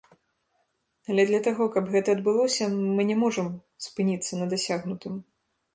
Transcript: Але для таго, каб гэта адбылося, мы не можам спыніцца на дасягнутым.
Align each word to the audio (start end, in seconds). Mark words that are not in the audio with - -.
Але 1.09 1.25
для 1.31 1.41
таго, 1.47 1.63
каб 1.77 1.93
гэта 1.97 2.09
адбылося, 2.17 2.71
мы 2.97 3.01
не 3.11 3.17
можам 3.23 3.47
спыніцца 3.91 4.31
на 4.43 4.51
дасягнутым. 4.57 5.13